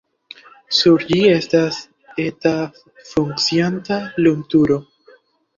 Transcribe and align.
Sur 0.77 1.03
ĝi 1.09 1.19
estas 1.33 1.77
eta 2.25 2.53
funkcianta 3.11 4.01
lumturo. 4.25 4.81